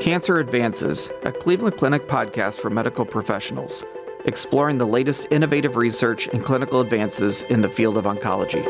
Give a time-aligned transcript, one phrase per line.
[0.00, 3.84] Cancer Advances, a Cleveland Clinic podcast for medical professionals,
[4.24, 8.64] exploring the latest innovative research and clinical advances in the field of oncology.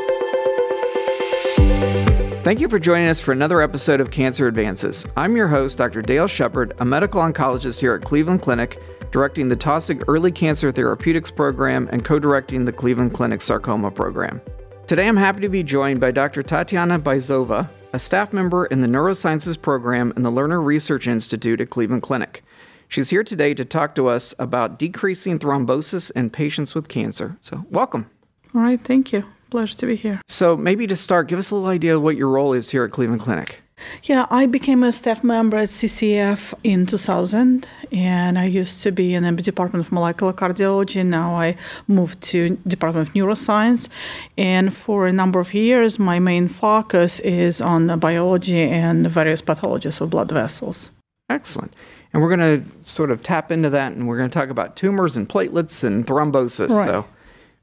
[2.42, 5.06] Thank you for joining us for another episode of Cancer Advances.
[5.16, 6.02] I'm your host, Dr.
[6.02, 11.30] Dale Shepard, a medical oncologist here at Cleveland Clinic, directing the Taussig Early Cancer Therapeutics
[11.30, 14.40] Program and co directing the Cleveland Clinic Sarcoma Program.
[14.88, 16.42] Today I'm happy to be joined by Dr.
[16.42, 21.70] Tatiana Byzova, a staff member in the Neurosciences program in the Lerner Research Institute at
[21.70, 22.44] Cleveland Clinic.
[22.88, 27.36] She's here today to talk to us about decreasing thrombosis in patients with cancer.
[27.40, 28.10] So, welcome.
[28.54, 29.24] All right, thank you.
[29.50, 30.20] Pleasure to be here.
[30.26, 32.84] So, maybe to start, give us a little idea of what your role is here
[32.84, 33.60] at Cleveland Clinic.
[34.04, 39.14] Yeah, I became a staff member at CCF in 2000, and I used to be
[39.14, 41.04] in the Department of Molecular Cardiology.
[41.04, 41.56] Now I
[41.88, 43.88] moved to Department of Neuroscience,
[44.36, 49.42] and for a number of years, my main focus is on the biology and various
[49.42, 50.90] pathologies of blood vessels.
[51.28, 51.74] Excellent.
[52.12, 54.76] And we're going to sort of tap into that, and we're going to talk about
[54.76, 56.70] tumors and platelets and thrombosis.
[56.70, 56.88] Right.
[56.88, 57.04] So,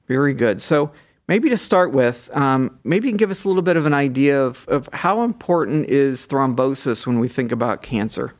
[0.08, 0.62] very good.
[0.62, 0.92] So,
[1.28, 3.94] Maybe to start with, um, maybe you can give us a little bit of an
[3.94, 8.34] idea of, of how important is thrombosis when we think about cancer.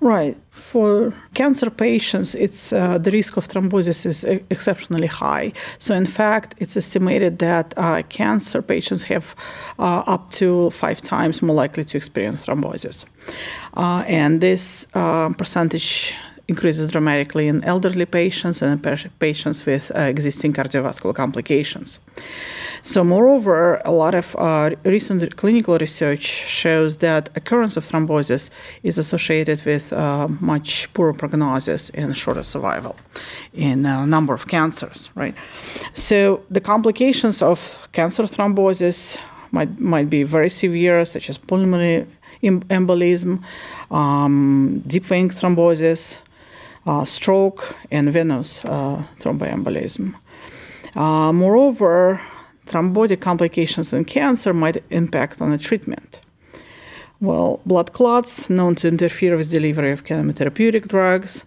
[0.00, 0.36] Right.
[0.50, 5.52] For cancer patients, it's uh, the risk of thrombosis is exceptionally high.
[5.78, 9.36] So, in fact, it's estimated that uh, cancer patients have
[9.78, 13.04] uh, up to five times more likely to experience thrombosis.
[13.76, 16.14] Uh, and this uh, percentage
[16.48, 18.82] increases dramatically in elderly patients and
[19.18, 21.98] patients with uh, existing cardiovascular complications.
[22.82, 28.50] So, moreover, a lot of uh, recent clinical research shows that occurrence of thrombosis
[28.82, 32.96] is associated with uh, much poorer prognosis and shorter survival
[33.52, 35.10] in a number of cancers.
[35.14, 35.34] Right.
[35.94, 37.58] So, the complications of
[37.92, 39.16] cancer thrombosis
[39.52, 42.06] might might be very severe, such as pulmonary
[42.42, 43.42] embolism,
[43.90, 46.18] um, deep vein thrombosis,
[47.04, 50.14] stroke, and venous uh, thromboembolism.
[50.94, 52.20] Uh, moreover,
[52.66, 56.20] thrombotic complications in cancer might impact on the treatment.
[57.20, 61.44] Well, blood clots known to interfere with delivery of chemotherapeutic drugs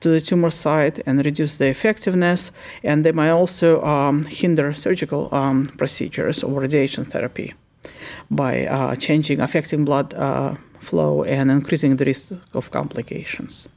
[0.00, 2.50] to the tumor site and reduce the effectiveness,
[2.82, 7.52] and they might also um, hinder surgical um, procedures or radiation therapy
[8.30, 13.68] by uh, changing, affecting blood uh, flow and increasing the risk of complications.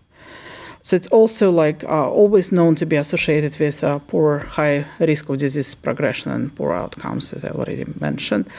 [0.83, 5.29] So it's also like uh, always known to be associated with uh, poor high risk
[5.29, 8.49] of disease progression and poor outcomes, as I already mentioned.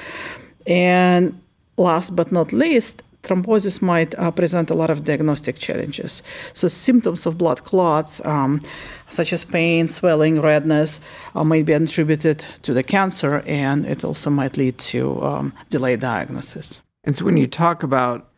[0.66, 1.40] And
[1.76, 6.22] last but not least, thrombosis might uh, present a lot of diagnostic challenges.
[6.54, 8.60] So symptoms of blood clots, um,
[9.08, 11.00] such as pain, swelling, redness,
[11.34, 16.00] uh, might be attributed to the cancer, and it also might lead to um, delayed
[16.00, 16.80] diagnosis.
[17.04, 18.28] And so when you talk about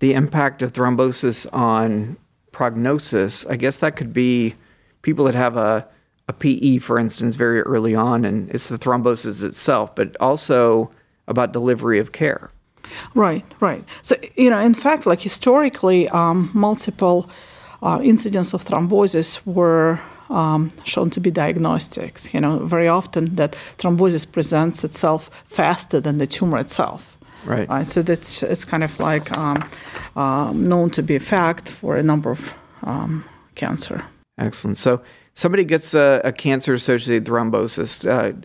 [0.00, 2.16] the impact of thrombosis on
[2.54, 4.54] prognosis, I guess that could be
[5.02, 5.86] people that have a,
[6.28, 10.90] a PE, for instance, very early on, and it's the thrombosis itself, but also
[11.28, 12.50] about delivery of care.
[13.14, 13.84] Right, right.
[14.02, 17.28] So, you know, in fact, like historically, um, multiple
[17.82, 20.00] uh, incidents of thrombosis were
[20.30, 22.32] um, shown to be diagnostics.
[22.32, 27.16] You know, very often that thrombosis presents itself faster than the tumor itself.
[27.44, 27.68] Right.
[27.68, 27.90] Right.
[27.90, 29.68] So that's it's kind of like um,
[30.16, 34.04] uh, known to be a fact for a number of um, cancer.
[34.38, 34.76] Excellent.
[34.78, 35.00] So
[35.34, 38.08] somebody gets a, a cancer-associated thrombosis.
[38.08, 38.36] Uh,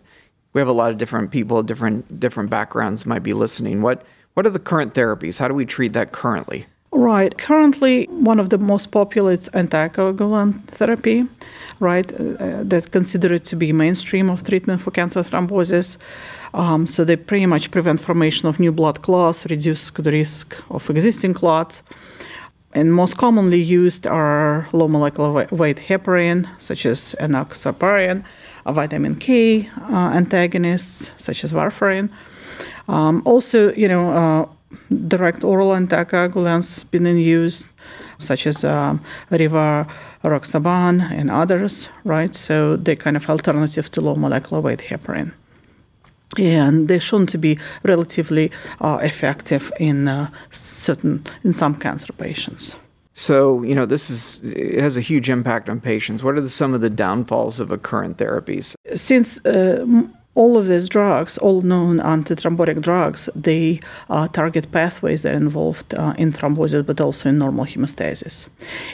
[0.53, 3.81] we have a lot of different people, different different backgrounds might be listening.
[3.81, 5.39] What what are the current therapies?
[5.39, 6.65] How do we treat that currently?
[6.91, 7.37] Right.
[7.37, 11.27] Currently, one of the most popular is anticoagulant therapy,
[11.79, 12.11] right?
[12.11, 15.97] Uh, that's considered to be mainstream of treatment for cancer thrombosis.
[16.53, 20.89] Um, so they pretty much prevent formation of new blood clots, reduce the risk of
[20.89, 21.83] existing clots.
[22.73, 28.23] And most commonly used are low molecular weight heparin, such as enoxaparin,
[28.65, 32.09] vitamin K uh, antagonists, such as warfarin.
[32.87, 34.45] Um, also, you know, uh,
[35.07, 37.67] direct oral anticoagulants been in use,
[38.19, 42.35] such as um, rivaroxaban and others, right?
[42.35, 45.31] So they're kind of alternative to low molecular weight heparin.
[46.37, 52.75] And they shown to be relatively uh, effective in uh, certain, in some cancer patients.
[53.13, 56.23] So, you know, this is it has a huge impact on patients.
[56.23, 58.75] What are the, some of the downfalls of a current therapies?
[58.95, 59.85] Since uh,
[60.39, 65.93] all of these drugs, all known antithrombotic drugs, they uh, target pathways that are involved
[65.93, 68.47] uh, in thrombosis but also in normal hemostasis.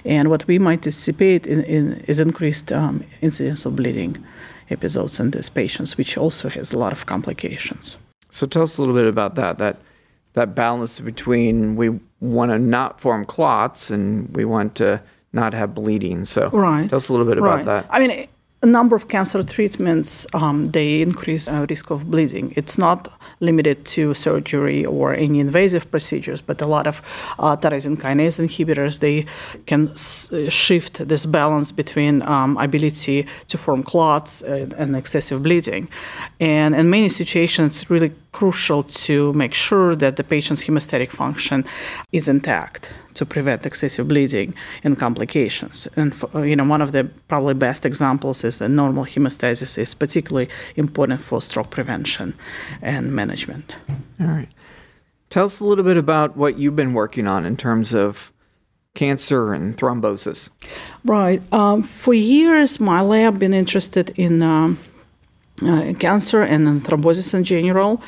[0.03, 4.17] And what we might anticipate in, in, is increased um, incidence of bleeding
[4.71, 7.97] episodes in these patients, which also has a lot of complications.
[8.31, 9.59] So tell us a little bit about that.
[9.59, 9.77] That
[10.33, 11.87] that balance between we
[12.19, 14.99] want to not form clots and we want to
[15.31, 16.25] not have bleeding.
[16.25, 16.89] So, right.
[16.89, 17.61] tell us a little bit right.
[17.61, 17.87] about that.
[17.89, 18.27] I mean,
[18.65, 22.51] a number of cancer treatments um, they increase uh, risk of bleeding.
[22.55, 22.99] It's not
[23.39, 27.01] limited to surgery or any invasive procedures, but a lot of
[27.37, 29.27] uh, tyrosine kinase inhibitors they
[29.67, 35.87] can s- shift this balance between um, ability to form clots and, and excessive bleeding.
[36.39, 41.65] And in many situations, it's really crucial to make sure that the patient's hemostatic function
[42.11, 44.53] is intact to prevent excessive bleeding
[44.83, 45.87] and complications.
[45.95, 49.93] And for, you know, one of the probably best examples is that normal hemostasis is
[49.93, 52.35] particularly important for stroke prevention
[52.81, 53.73] and management.
[54.19, 54.49] All right.
[55.29, 58.31] Tell us a little bit about what you've been working on in terms of
[58.93, 60.49] cancer and thrombosis.
[61.03, 61.41] Right.
[61.51, 64.41] Um, for years, my lab been interested in.
[64.41, 64.77] Um,
[65.61, 68.01] uh, cancer and thrombosis in general,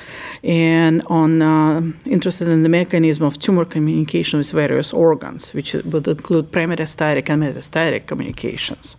[0.43, 6.07] and on uh, interested in the mechanism of tumor communication with various organs, which would
[6.07, 8.97] include pre-metastatic and metastatic communications.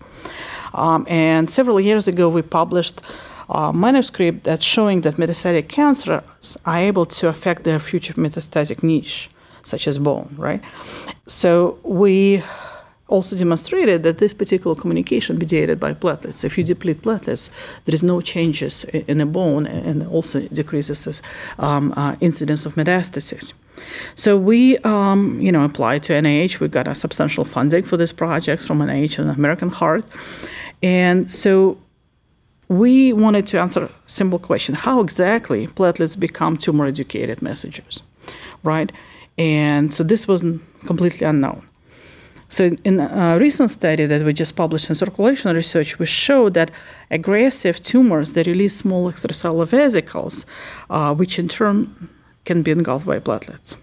[0.74, 3.00] Um, and several years ago, we published
[3.50, 9.30] a manuscript that's showing that metastatic cancers are able to affect their future metastatic niche,
[9.62, 10.34] such as bone.
[10.38, 10.62] Right.
[11.26, 12.42] So we
[13.08, 16.44] also demonstrated that this particular communication mediated by platelets.
[16.44, 17.50] If you deplete platelets,
[17.87, 21.22] there is no changes in the bone and also decreases
[21.58, 23.55] um, uh, incidence of metastasis.
[24.14, 26.60] So we, um, you know, applied to NIH.
[26.60, 30.04] We got a substantial funding for this project from NIH and American Heart,
[30.82, 31.78] and so
[32.69, 38.02] we wanted to answer a simple question: How exactly platelets become tumor-educated messengers,
[38.64, 38.90] right?
[39.38, 40.43] And so this was
[40.84, 41.67] completely unknown.
[42.50, 46.70] So, in a recent study that we just published in Circulation Research, we showed that
[47.10, 50.46] aggressive tumors that release small extracellular vesicles,
[50.88, 52.08] uh, which in turn
[52.46, 53.76] can be engulfed by platelets.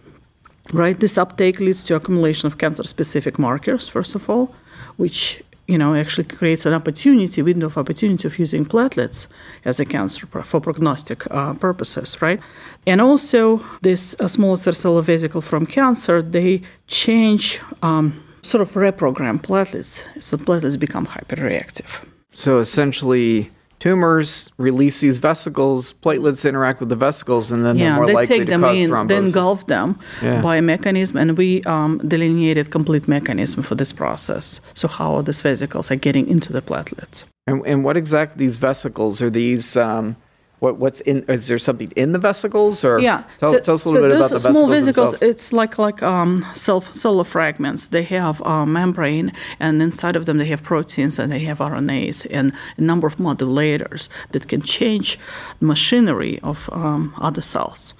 [0.74, 4.56] Right, this uptake leads to accumulation of cancer-specific markers, first of all,
[4.98, 9.28] which you know actually creates an opportunity, window of opportunity of using platelets
[9.64, 12.40] as a cancer for prognostic uh, purposes, right?
[12.88, 17.62] And also, this uh, small extracellular vesicle from cancer they change.
[17.84, 21.90] Um, sort of reprogram platelets, so platelets become hyperreactive.
[22.34, 23.50] So essentially,
[23.80, 28.14] tumors release these vesicles, platelets interact with the vesicles, and then yeah, they're more they
[28.14, 29.08] likely take to them cause in, thrombosis.
[29.08, 30.42] they engulf them Yeah.
[30.42, 34.60] by a mechanism, and we um, delineated complete mechanism for this process.
[34.74, 37.24] So how these vesicles are getting into the platelets.
[37.48, 39.30] And, and what exactly these vesicles are?
[39.30, 40.16] These um,
[40.60, 41.24] what what's in?
[41.28, 43.24] Is there something in the vesicles, or Yeah.
[43.40, 45.22] Tell, so, tell us a little so bit about the small vesicles.
[45.22, 47.88] It's like like um, cell cellular fragments.
[47.88, 52.26] They have a membrane, and inside of them they have proteins and they have RNAs
[52.32, 55.20] and a number of modulators that can change
[55.60, 57.94] the machinery of um, other cells.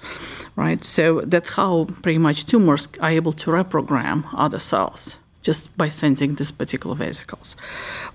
[0.56, 0.82] Right.
[0.84, 6.34] So that's how pretty much tumors are able to reprogram other cells just by sending
[6.34, 7.54] these particular vesicles.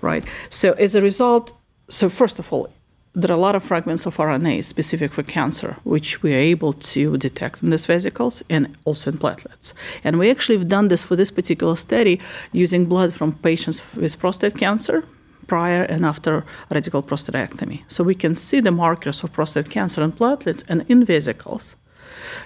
[0.00, 0.24] Right.
[0.50, 1.54] So as a result,
[1.88, 2.68] so first of all,
[3.14, 6.72] there are a lot of fragments of RNA specific for cancer, which we are able
[6.72, 9.74] to detect in these vesicles and also in platelets.
[10.02, 12.20] And we actually have done this for this particular study
[12.52, 15.04] using blood from patients with prostate cancer
[15.46, 17.82] prior and after radical prostatectomy.
[17.88, 21.76] So we can see the markers of prostate cancer in platelets and in vesicles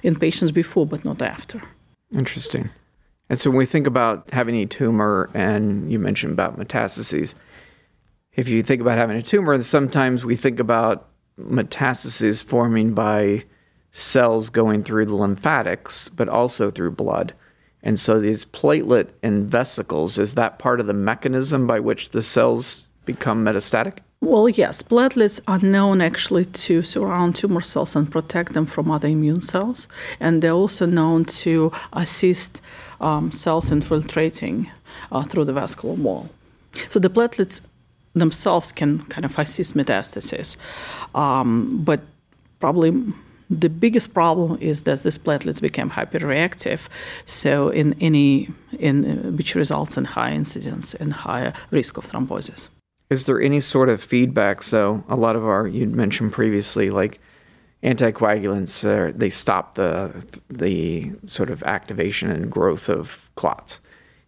[0.03, 1.62] in patients before but not after.
[2.12, 2.71] Interesting.
[3.29, 7.35] And so when we think about having a tumor, and you mentioned about metastases,
[8.37, 13.45] if you think about having a tumor, sometimes we think about metastases forming by
[13.90, 17.33] cells going through the lymphatics, but also through blood.
[17.83, 22.23] And so these platelet and vesicles, is that part of the mechanism by which the
[22.23, 23.99] cells become metastatic?
[24.21, 29.09] Well, yes, platelets are known actually to surround tumor cells and protect them from other
[29.09, 29.88] immune cells.
[30.21, 32.61] And they're also known to assist
[33.00, 34.71] um, cells infiltrating
[35.12, 36.28] uh, through the vascular wall.
[36.90, 37.61] So the platelets
[38.20, 40.56] themselves can kind of assist metastasis.
[41.14, 42.00] Um, but
[42.61, 42.90] probably
[43.49, 46.88] the biggest problem is that these platelets become hyperreactive,
[47.26, 52.68] so in any in which results in high incidence and higher risk of thrombosis.
[53.08, 54.62] Is there any sort of feedback?
[54.62, 57.20] So a lot of our you mentioned previously, like
[57.85, 63.80] anticoagulants, uh, they stop the the sort of activation and growth of clots.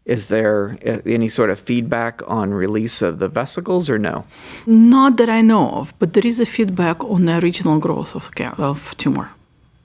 [0.09, 4.25] Is there uh, any sort of feedback on release of the vesicles, or no?
[4.67, 8.31] Not that I know of, but there is a feedback on the original growth of,
[8.59, 9.29] of tumor.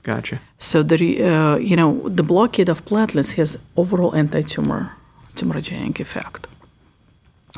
[0.04, 0.40] Gotcha.
[0.60, 4.92] So the uh, you know the blockade of platelets has overall anti-tumor
[5.36, 6.48] tumorigenic effect.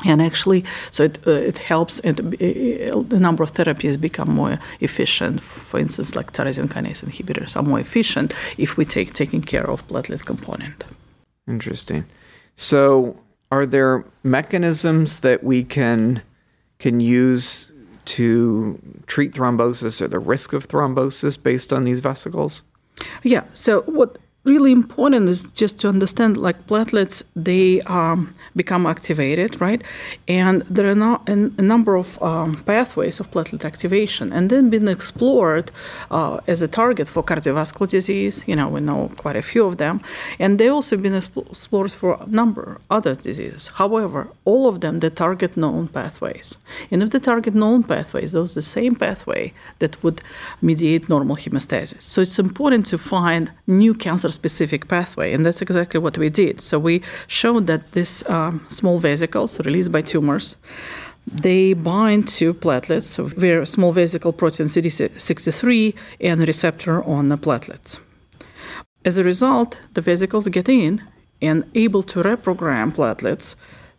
[0.04, 5.40] and actually so it, uh, it helps and the number of therapies become more efficient
[5.40, 9.86] for instance like tyrosine kinase inhibitors are more efficient if we take taking care of
[9.88, 10.84] platelet component
[11.48, 12.04] interesting
[12.56, 13.20] so
[13.52, 16.22] are there mechanisms that we can
[16.78, 17.70] can use
[18.04, 22.62] to treat thrombosis or the risk of thrombosis based on these vesicles?
[23.22, 29.60] Yeah so what really important is just to understand like platelets they um, become activated
[29.60, 29.82] right?
[30.28, 34.70] And there are not a, a number of um, pathways of platelet activation and then
[34.70, 35.72] been explored
[36.10, 39.76] uh, as a target for cardiovascular disease you know we know quite a few of
[39.78, 40.00] them
[40.38, 43.68] and they also been explored for a number of other diseases.
[43.82, 46.56] However all of them they target known pathways
[46.90, 50.22] and if they target known pathways those the same pathway that would
[50.62, 52.02] mediate normal hemostasis.
[52.02, 56.60] So it's important to find new cancer specific pathway, and that's exactly what we did.
[56.60, 60.56] So we showed that these um, small vesicles released by tumors
[61.26, 67.98] they bind to platelets, so very small vesicle protein CD63 and receptor on the platelets.
[69.04, 71.02] As a result, the vesicles get in
[71.42, 73.56] and able to reprogram platelets,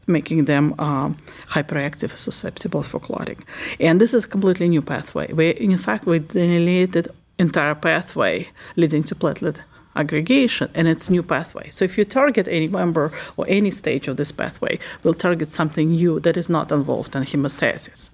[0.08, 1.18] making them um,
[1.50, 3.44] hyperactive, susceptible for clotting.
[3.80, 5.32] And this is a completely new pathway.
[5.34, 9.60] We, in fact, we delineated entire pathway leading to platelet
[9.98, 11.70] aggregation and its new pathway.
[11.72, 15.92] So if you target any member or any stage of this pathway, we'll target something
[15.92, 18.10] new that is not involved in hemostasis.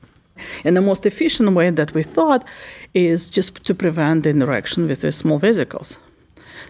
[0.63, 2.43] And the most efficient way that we thought
[2.93, 5.97] is just to prevent the interaction with the small vesicles.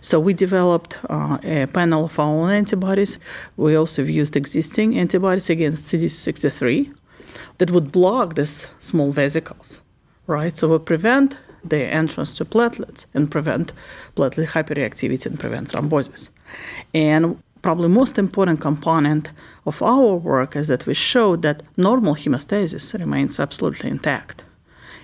[0.01, 3.19] So we developed uh, a panel of our own antibodies.
[3.55, 6.93] We also used existing antibodies against CD63
[7.59, 9.81] that would block these small vesicles,
[10.27, 10.57] right?
[10.57, 13.73] So we prevent the entrance to platelets and prevent
[14.15, 16.29] platelet hyperreactivity and prevent thrombosis.
[16.93, 19.31] And probably most important component
[19.65, 24.43] of our work is that we showed that normal hemostasis remains absolutely intact.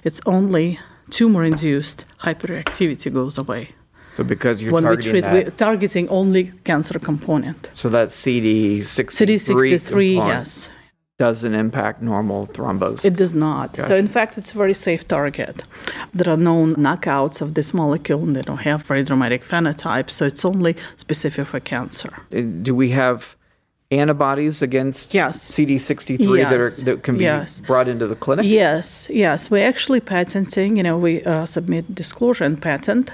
[0.03, 3.69] It's only tumor-induced hyperreactivity goes away.
[4.15, 7.69] So because you're when targeting we treat, that, we're targeting only cancer component.
[7.73, 10.69] so that CD63 CD63, component yes.
[11.19, 13.03] Doesn't impact normal thrombosis.
[13.05, 13.73] It does not.
[13.73, 13.87] Gotcha.
[13.89, 15.61] So, in fact, it's a very safe target.
[16.13, 20.25] There are known knockouts of this molecule, and they don't have very dramatic phenotypes, so
[20.25, 22.11] it's only specific for cancer.
[22.33, 23.35] Uh, Do we have
[23.91, 25.51] antibodies against Yes.
[25.51, 27.59] CD63 that, are, that can be Yes.
[27.61, 28.45] brought into the clinic?
[28.45, 29.51] Yes, yes.
[29.51, 33.11] We're actually patenting, you know, we uh, submit disclosure and patent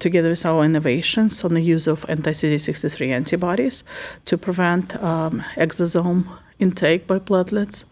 [0.00, 3.84] together with our innovations on the use of anti CD63 antibodies
[4.24, 6.24] to prevent um, exosome
[6.58, 7.84] intake by platelets.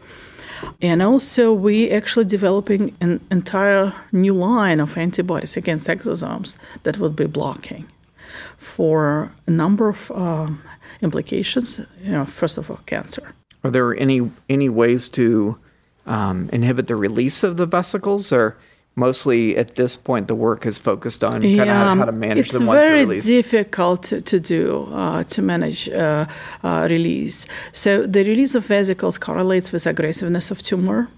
[0.81, 7.17] And also, we actually developing an entire new line of antibodies against exosomes that would
[7.17, 7.87] be blocking
[8.59, 10.63] for a number of um,
[11.01, 11.81] implications.
[12.03, 13.35] You know, first of all, cancer.
[13.65, 15.59] Are there any any ways to
[16.07, 18.57] um, inhibit the release of the vesicles, or
[18.95, 22.59] mostly at this point the work is focused on kind of how, to manage it's
[22.59, 26.27] them once very difficult to, to do uh, to manage uh,
[26.63, 27.47] uh, release.
[27.73, 31.09] So the release of vesicles correlates with aggressiveness of tumor,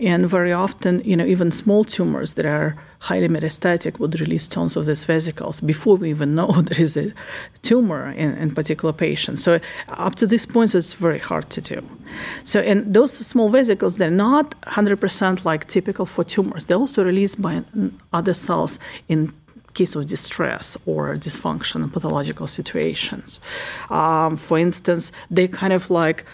[0.00, 4.76] and very often, you know, even small tumors that are highly metastatic would release tons
[4.76, 7.12] of these vesicles before we even know there is a
[7.62, 9.38] tumor in, in particular patient.
[9.38, 11.82] So up to this point, it's very hard to do.
[12.44, 16.66] So and those small vesicles, they're not 100% like typical for tumors.
[16.66, 17.62] They're also released by
[18.12, 19.32] other cells in
[19.74, 23.40] case of distress or dysfunction in pathological situations.
[23.90, 26.24] Um, for instance, they kind of like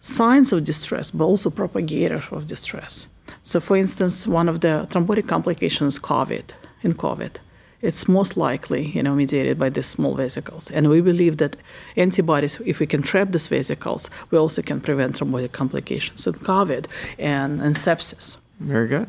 [0.00, 3.06] signs of distress, but also propagators of distress.
[3.42, 6.44] So, for instance, one of the thrombotic complications, COVID,
[6.82, 7.32] in COVID,
[7.80, 10.70] it's most likely, you know, mediated by these small vesicles.
[10.70, 11.56] And we believe that
[11.96, 16.86] antibodies, if we can trap these vesicles, we also can prevent thrombotic complications in COVID
[17.18, 18.36] and, and sepsis.
[18.60, 19.08] Very good.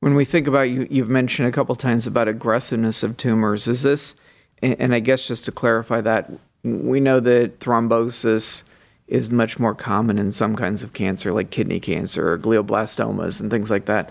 [0.00, 3.68] When we think about you, you've mentioned a couple times about aggressiveness of tumors.
[3.68, 4.14] Is this,
[4.62, 6.32] and and I guess just to clarify that,
[6.64, 8.64] we know that thrombosis
[9.10, 13.50] is much more common in some kinds of cancer, like kidney cancer or glioblastomas and
[13.50, 14.10] things like that.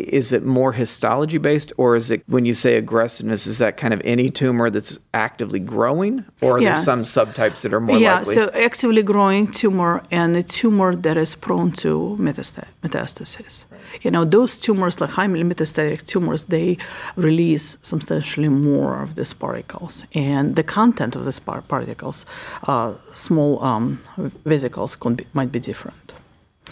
[0.00, 3.94] Is it more histology based, or is it when you say aggressiveness, is that kind
[3.94, 8.18] of any tumor that's actively growing, or are there some subtypes that are more yeah,
[8.18, 8.34] likely?
[8.34, 13.64] so actively growing tumor and a tumor that is prone to metasta- metastasis.
[14.02, 16.78] You know, those tumors, like highly metastatic tumors, they
[17.16, 22.26] release substantially more of these particles, and the content of these par- particles,
[22.66, 24.00] uh, small um,
[24.44, 26.13] vesicles, could be, might be different.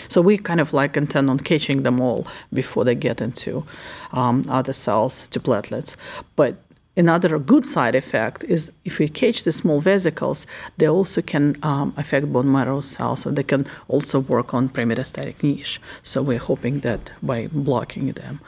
[0.08, 3.64] So we kind of like intend on catching them all before they get into
[4.12, 5.96] um, other cells to platelets.
[6.36, 6.56] But
[6.94, 11.94] Another good side effect is if we catch the small vesicles, they also can um,
[11.96, 15.80] affect bone marrow cells, so they can also work on pre-metastatic niche.
[16.02, 18.40] So we're hoping that by blocking them,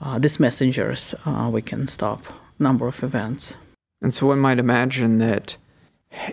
[0.00, 2.20] uh, these messengers, uh, we can stop
[2.58, 3.54] number of events.
[4.02, 5.56] And so one might imagine that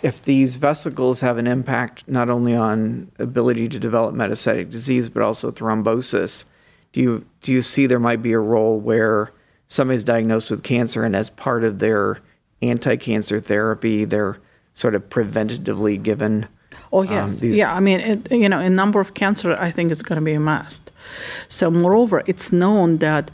[0.03, 5.23] if these vesicles have an impact not only on ability to develop metastatic disease but
[5.23, 6.45] also thrombosis,
[6.93, 9.31] do you do you see there might be a role where
[9.67, 12.19] somebody's diagnosed with cancer and as part of their
[12.61, 14.37] anti-cancer therapy they're
[14.73, 16.47] sort of preventatively given
[16.93, 17.55] Oh yes, um, these...
[17.55, 17.73] yeah.
[17.73, 20.33] I mean, it, you know, a number of cancer, I think it's going to be
[20.33, 20.91] a must.
[21.47, 23.31] So, moreover, it's known that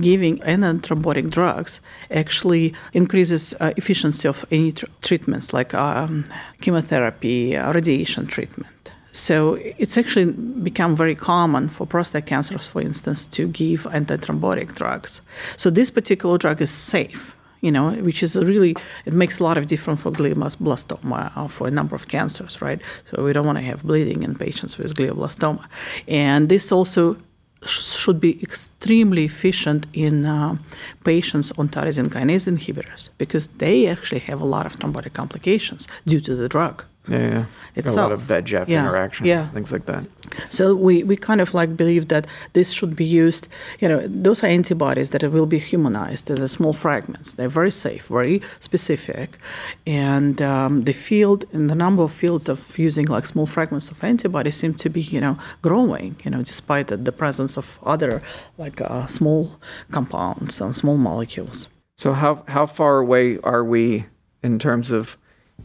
[0.00, 6.24] giving antithrombotic drugs actually increases uh, efficiency of any tr- treatments like um,
[6.60, 8.90] chemotherapy, uh, radiation treatment.
[9.12, 15.22] So it's actually become very common for prostate cancers, for instance, to give antithrombotic drugs.
[15.56, 18.76] So this particular drug is safe you know, which is really,
[19.06, 22.80] it makes a lot of difference for glioblastoma uh, for a number of cancers, right?
[23.10, 25.66] So we don't want to have bleeding in patients with glioblastoma.
[26.06, 27.16] And this also
[27.64, 30.56] should be extremely efficient in uh,
[31.04, 36.20] patients on tyrosine kinase inhibitors because they actually have a lot of thrombotic complications due
[36.20, 36.84] to the drug.
[37.08, 37.44] Yeah, yeah.
[37.76, 37.96] Itself.
[37.96, 38.80] A lot of VEGF yeah.
[38.80, 39.46] interactions, yeah.
[39.46, 40.04] things like that.
[40.48, 43.48] So we, we kind of like believe that this should be used,
[43.80, 47.34] you know, those are antibodies that will be humanized, they're small fragments.
[47.34, 49.38] They're very safe, very specific.
[49.86, 54.02] And um, the field and the number of fields of using like small fragments of
[54.02, 58.22] antibodies seem to be, you know, growing, you know, despite the, the presence of other
[58.58, 59.60] like uh, small
[59.90, 61.68] compounds, some small molecules.
[61.98, 64.06] So how, how far away are we
[64.42, 65.16] in terms of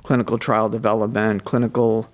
[0.04, 2.10] clinical trial development, clinical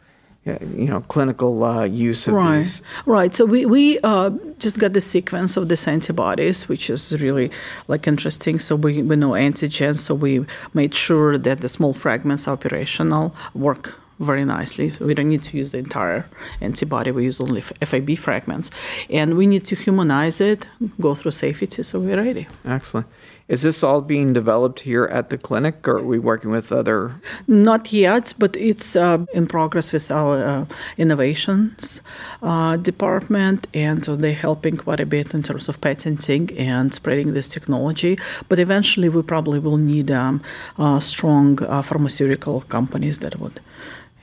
[0.76, 2.58] you know, clinical uh, use of right.
[2.58, 2.82] these.
[3.06, 3.36] Right.
[3.36, 7.52] So we we uh, just got the sequence of these antibodies, which is really
[7.88, 8.60] like interesting.
[8.60, 10.00] So we, we know antigens.
[10.00, 14.94] So we made sure that the small fragments are operational, work very nicely.
[15.00, 16.26] We don't need to use the entire
[16.62, 17.12] antibody.
[17.12, 18.72] We use only FAB fragments,
[19.10, 20.66] and we need to humanize it,
[21.00, 21.84] go through safety.
[21.84, 22.48] So we're ready.
[22.66, 23.08] Excellent.
[23.48, 27.16] Is this all being developed here at the clinic, or are we working with other?
[27.48, 30.66] Not yet, but it's uh, in progress with our uh,
[30.98, 32.02] innovations
[32.44, 37.34] uh, department, and so they're helping quite a bit in terms of patenting and spreading
[37.34, 38.20] this technology.
[38.50, 40.42] But eventually, we probably will need um,
[40.78, 43.62] uh, strong uh, pharmaceutical companies that would,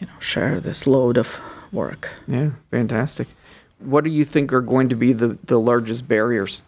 [0.01, 1.41] you know, share this load of
[1.73, 2.11] work.
[2.29, 3.29] Yeah, fantastic.
[3.79, 6.61] What do you think are going to be the, the largest barriers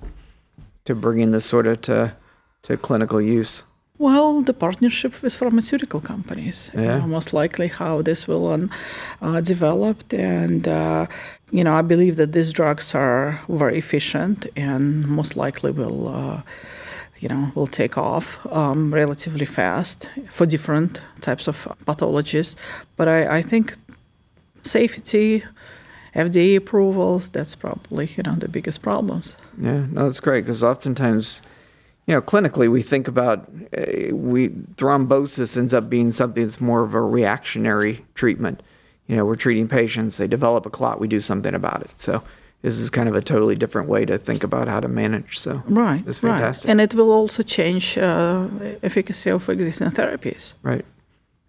[0.86, 2.16] to bringing this sort of to
[2.66, 3.64] to clinical use?
[3.98, 6.96] Well, the partnership with pharmaceutical companies, yeah.
[6.96, 8.70] Uh, most likely how this will um,
[9.22, 10.12] uh, develop.
[10.12, 11.06] And, uh,
[11.50, 16.42] you know, I believe that these drugs are very efficient and most likely will, uh,
[17.20, 22.54] you know, will take off um, relatively fast for different types of pathologies.
[22.96, 23.76] But I, I think
[24.62, 25.42] safety,
[26.14, 29.36] FDA approvals, that's probably, you know, the biggest problems.
[29.58, 31.40] Yeah, no, that's great because oftentimes–
[32.06, 36.82] you know, clinically, we think about uh, we thrombosis ends up being something that's more
[36.84, 38.62] of a reactionary treatment.
[39.08, 41.92] You know, we're treating patients, they develop a clot, we do something about it.
[41.96, 42.22] So
[42.62, 45.38] this is kind of a totally different way to think about how to manage.
[45.38, 46.72] So right, it's fantastic, right.
[46.72, 48.48] and it will also change uh,
[48.82, 50.54] efficacy of existing therapies.
[50.62, 50.84] Right,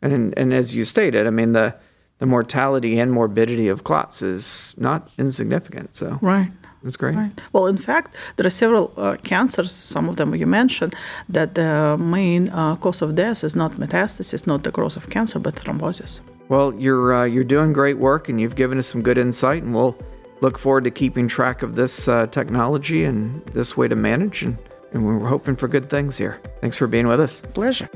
[0.01, 1.75] and and as you stated, I mean the
[2.19, 5.95] the mortality and morbidity of clots is not insignificant.
[5.95, 6.51] So right,
[6.87, 7.15] that's great.
[7.15, 7.41] Right.
[7.51, 10.95] Well, in fact, there are several uh, cancers, some of them you mentioned,
[11.27, 15.37] that the main uh, cause of death is not metastasis, not the growth of cancer,
[15.37, 16.21] but thrombosis.
[16.47, 19.75] Well, you're uh, you're doing great work, and you've given us some good insight, and
[19.75, 19.97] we'll
[20.39, 24.57] look forward to keeping track of this uh, technology and this way to manage, and,
[24.93, 26.39] and we're hoping for good things here.
[26.61, 27.41] Thanks for being with us.
[27.53, 27.89] Pleasure.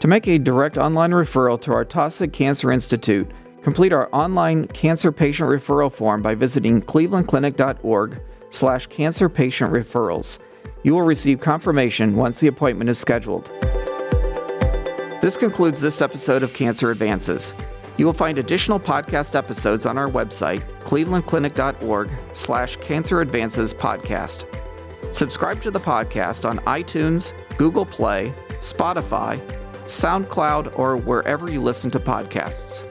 [0.00, 3.30] To make a direct online referral to our Taussig Cancer Institute
[3.68, 10.38] Complete our online cancer patient referral form by visiting clevelandclinic.org slash cancer patient referrals.
[10.84, 13.50] You will receive confirmation once the appointment is scheduled.
[15.20, 17.52] This concludes this episode of Cancer Advances.
[17.98, 24.46] You will find additional podcast episodes on our website, clevelandclinic.org slash cancer advances podcast.
[25.14, 29.38] Subscribe to the podcast on iTunes, Google Play, Spotify,
[29.84, 32.90] SoundCloud, or wherever you listen to podcasts.